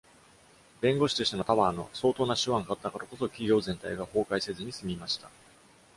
[0.81, 5.29] 弁護士としての Tower の相当な手腕があったからこそ、企業全体が崩壊せずに済みました。